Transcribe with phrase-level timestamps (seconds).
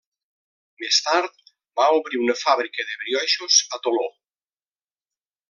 [0.83, 1.35] Més tard,
[1.81, 4.09] va obrir una fàbrica de brioixos a Toló.